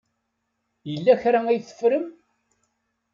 [0.91, 2.07] Yella kra ay teffrem?